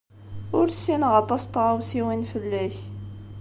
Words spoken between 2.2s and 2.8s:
fell-ak.